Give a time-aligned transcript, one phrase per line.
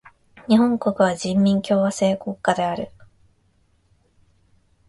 [0.49, 2.89] 日本国は人民共和制国家である。